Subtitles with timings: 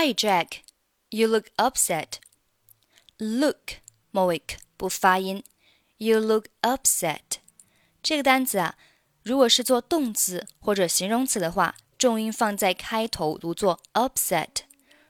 [0.00, 0.63] Hi, Jack.
[1.09, 2.21] You look upset.
[3.19, 3.81] Look
[4.11, 4.41] 末尾
[4.77, 5.43] 不发音。
[5.97, 7.39] You look upset.
[8.01, 8.77] 这个单词啊，
[9.21, 14.61] 如果是做动词或者形容词的话，重音放在开头，读作 upset；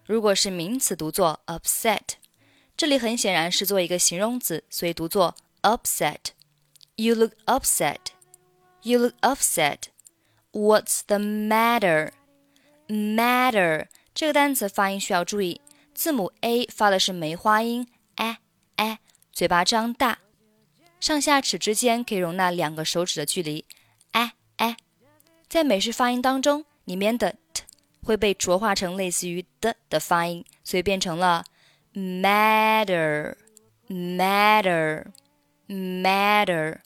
[0.04, 2.16] 如果是名词，读作 upset。
[2.76, 8.00] 这里很显然是做一个形容词，所以读作 upset。You look upset.
[8.82, 9.90] You look upset.
[10.52, 12.14] What's the matter?
[12.88, 15.62] Matter 这个单词发音需要注意，
[15.94, 18.40] 字母 a 发的是梅花音哎
[18.76, 19.00] 哎
[19.32, 20.20] 嘴巴张大，
[21.00, 23.66] 上下齿之间可以容纳两个手指的距离
[24.12, 24.78] 哎哎。
[25.48, 27.64] 在美式发音当中，里面的 t
[28.04, 31.44] 会被浊化成类似于的的发音，所以变成了
[31.94, 33.36] matter
[33.88, 35.08] matter
[35.68, 36.80] matter。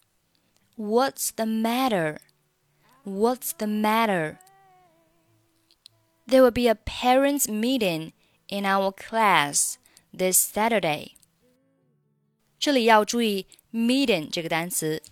[0.77, 2.17] What's the matter?
[3.03, 4.37] What's the matter?
[6.26, 8.12] There will be a parents' meeting
[8.48, 9.74] in our class
[10.16, 11.12] this Saturday.
[12.58, 15.02] 这里要注意 meeting 这个单词，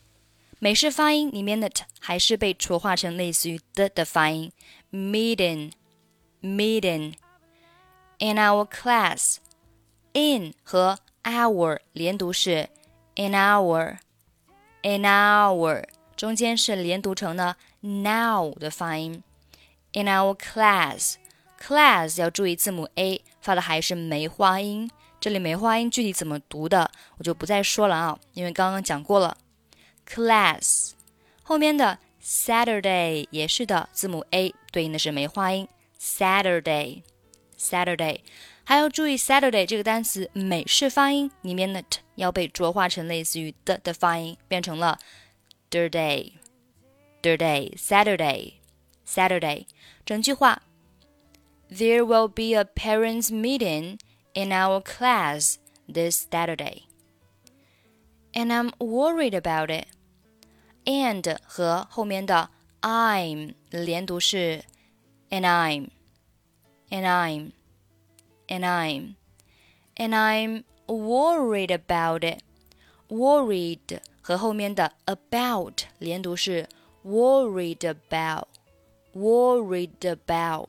[0.58, 4.52] 美式发音里面的 t 还是被浊化成类似于的的发音，
[4.92, 5.72] meeting
[6.42, 7.14] meeting
[8.18, 9.36] in our class
[10.12, 12.68] in 和 our 连读是
[13.16, 13.98] in our
[14.82, 15.84] in our
[16.16, 19.22] 中间是连读成了 now 的发音。
[19.93, 21.15] In our class,
[21.59, 24.89] class 要注意字母 a 发的还是梅花音。
[25.19, 29.37] 这里梅花音具体怎么读的，我就不再说了啊，因为刚刚讲过了。
[30.07, 30.91] Class
[31.43, 35.67] 后面的 Saturday 也是的，字母 a 对应的是梅花音。
[35.99, 37.03] Saturday,
[37.57, 38.19] Saturday，
[38.65, 44.99] 还要注意 Saturday 这个单词美式发音里面的 t 要被浊化成类似于的的发音，变成了
[45.71, 46.33] Thursday,
[47.21, 48.53] Thursday, Saturday,
[49.12, 49.66] Saturday。
[50.04, 50.62] 整句话：
[51.70, 53.98] There will be a parents' meeting
[54.34, 56.84] in our class this Saturday,
[58.32, 59.86] and I'm worried about it.
[60.84, 64.64] And 和后面的 I'm 连读是
[65.30, 65.90] and I'm,
[66.88, 67.52] and I'm,
[68.48, 69.16] and I'm,
[69.96, 72.40] and I'm worried about it.
[73.08, 76.68] Worried 和后面的 about 连读是
[77.04, 78.48] worried about,
[79.14, 80.68] worried about.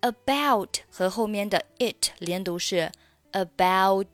[0.00, 2.90] About 和后面的 it 连读是
[3.32, 4.06] about,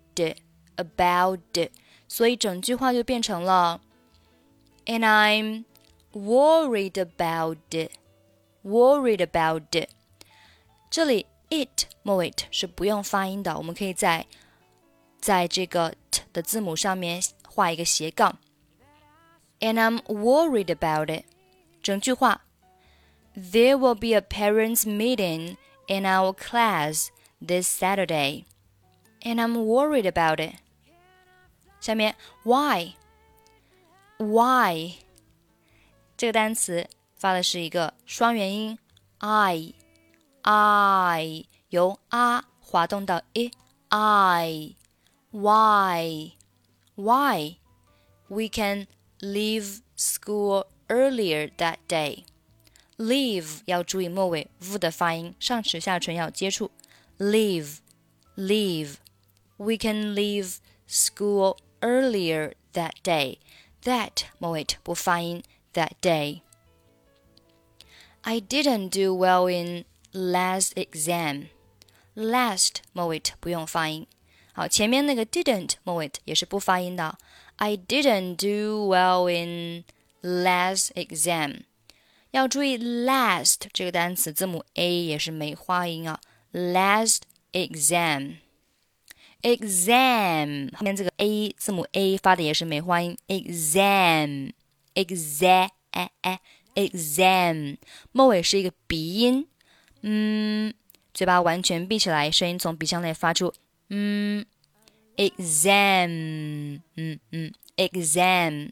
[0.77, 1.71] about.
[2.09, 3.81] 所以整句话就变成了
[4.87, 5.65] And I'm
[6.13, 7.93] worried about it
[8.65, 9.91] worried about it。
[10.91, 14.27] 这里 it 末尾是不用发音的，我们可以在
[15.21, 18.39] 在这个 t 的字母上面画一个斜杠。
[19.61, 21.25] And I'm worried about it。
[21.81, 22.43] 整句话
[23.35, 25.57] ：There will be a parents' meeting
[25.87, 28.45] in our class this Saturday,
[29.23, 30.57] and I'm worried about it。
[31.81, 32.95] 下面 why
[34.19, 34.95] why
[36.17, 38.79] 这个单词发的是一个双元音
[39.19, 39.73] i
[40.43, 43.51] i 由 a 滑动到 i
[43.91, 44.75] i
[45.31, 46.33] why
[46.97, 47.57] why
[48.29, 48.87] we can
[49.21, 52.25] leave school earlier that day
[53.01, 56.71] leave 要注意末尾 v 的发音，上齿下唇要接触
[57.19, 57.79] leave
[58.37, 58.97] leave
[59.57, 60.57] we can leave
[60.89, 63.39] school earlier that day
[63.85, 66.43] that 末尾不发音 that day
[68.23, 71.47] I didn't do well in last exam.
[72.17, 74.07] Last 末尾不用发音。
[74.53, 77.19] 好，前面那个 didn't 末尾也是不发音的。
[77.57, 79.85] I didn't do well in
[80.23, 81.65] last exam。
[82.32, 86.20] 要注意 last 这个单词字母 a 也是梅花音啊。
[86.52, 87.20] Last
[87.54, 88.38] exam。
[89.42, 93.18] exam 后面这个 a 字母 a 发的也是梅花音。
[93.28, 94.52] exam
[94.96, 96.40] exam 哎哎。
[96.74, 97.76] exam，
[98.14, 99.46] 末尾是一个鼻音，
[100.04, 100.74] 嗯，
[101.14, 103.54] 嘴巴完全闭起来，声音从鼻腔内发出，
[103.90, 104.46] 嗯
[105.18, 108.70] ，exam，嗯嗯，exam。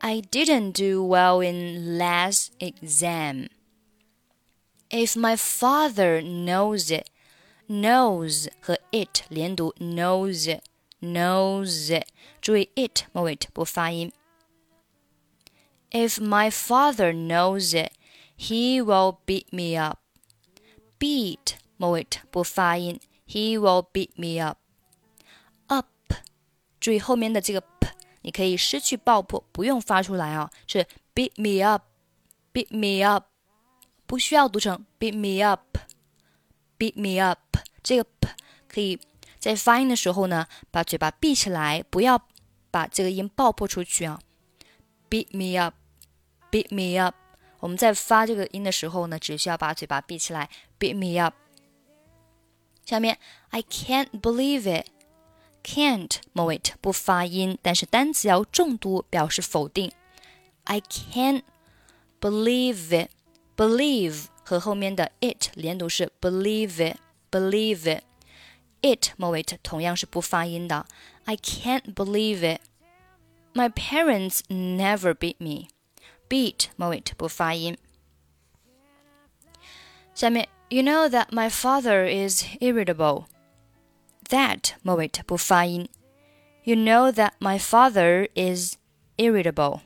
[0.00, 3.48] I didn't do well in last exam.
[4.90, 7.08] If my father knows it,
[7.68, 10.60] knows 和 it 连读，knows
[11.00, 12.02] knows，
[12.40, 14.12] 注意 it 末尾不发音。
[15.92, 17.92] if my father knows it,
[18.34, 19.98] he will beat me up.
[20.98, 24.58] Beat 末尾不发音，he will beat me up.
[25.66, 25.86] Up，
[26.80, 27.75] 注意后面的这个 p，
[28.27, 30.85] 你可以失去爆破，不用发出来啊，是
[31.15, 33.27] beat me up，beat me up，
[34.05, 35.77] 不需要读成 beat me up。
[36.77, 37.39] beat me up。
[37.81, 38.29] 这个 p
[38.67, 38.99] 可以
[39.39, 42.21] 在发音的时候呢，把嘴巴闭起来，不要
[42.69, 44.19] 把这个音爆破出去啊。
[45.09, 47.15] beat me up，beat me up。
[47.61, 51.33] 我们在发这个音的时候呢，只需要把嘴巴闭起来，beat me up。
[52.83, 53.17] 下面
[53.51, 54.89] ，I can't believe it
[55.66, 59.92] it，can't 末尾不发音，但是单词要重读，表示否定。
[60.64, 61.42] I can't
[62.20, 70.86] believe it，believe 和后面的 it 连读是 believe it，believe it。it 末尾同样是不发音的。
[71.24, 77.76] I can't believe it。My parents never beat me。beat 末尾不发音。
[80.14, 83.26] 下面，You know that my father is irritable.
[84.28, 85.88] That 末尾不发音。
[86.64, 88.76] You know that my father is
[89.16, 89.80] irritable.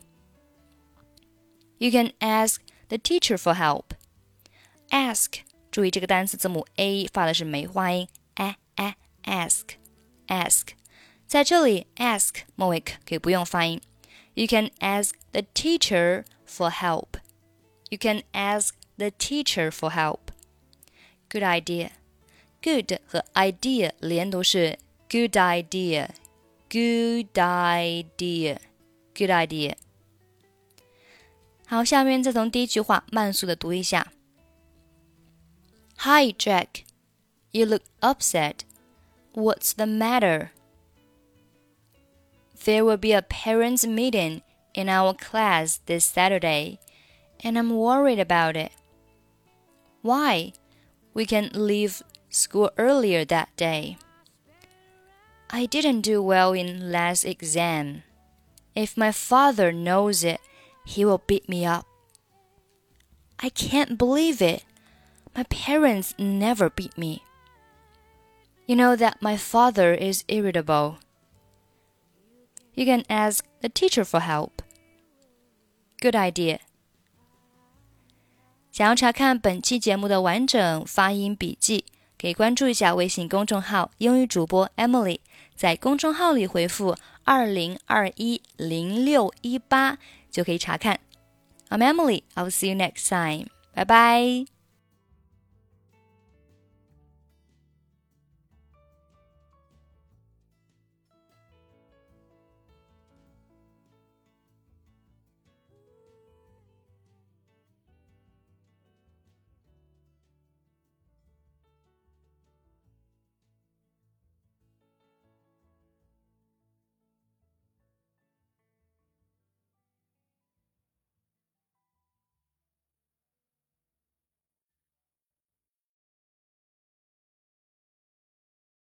[1.78, 3.94] You can ask the teacher for help.
[4.90, 5.40] Ask
[5.70, 8.94] 注意这个单词字母 a 发的是梅花音，a a
[9.24, 9.74] ask
[10.28, 10.68] ask，
[11.26, 13.80] 在这里 ask 末尾可以不用发音。
[14.34, 17.18] You can ask the teacher for help.
[17.90, 20.30] You can ask the teacher for help.
[21.28, 21.90] Good idea.
[22.62, 24.78] Good 和 idea 连读是
[25.08, 26.08] good idea.
[26.68, 28.58] Good idea.
[29.14, 29.74] Good idea.
[31.66, 34.12] 好，下面再从第一句话慢速的读一下。
[35.98, 36.84] Hi, Jack.
[37.52, 38.60] You look upset.
[39.32, 40.50] What's the matter?
[42.64, 44.42] There will be a parents' meeting
[44.74, 46.78] in our class this Saturday,
[47.40, 48.72] and I'm worried about it.
[50.02, 50.52] Why?
[51.14, 53.98] We can leave school earlier that day.
[55.50, 58.02] I didn't do well in last exam.
[58.74, 60.40] If my father knows it,
[60.84, 61.86] he will beat me up.
[63.38, 64.64] I can't believe it.
[65.34, 67.22] My parents never beat me.
[68.66, 70.98] You know that my father is irritable.
[72.74, 74.62] You can ask the teacher for help.
[76.00, 76.58] Good idea.
[78.70, 81.86] 想要查看本期节目的完整发音笔记，
[82.21, 85.19] 可以关注一下微信公众号“英语主播 Emily”。
[85.55, 86.95] 在公众号里回复
[87.25, 89.97] “二零二一零六一八”
[90.29, 90.99] 就可以查看。
[91.69, 92.21] I'm Emily.
[92.35, 93.47] I'll see you next time.
[93.73, 94.60] Bye bye.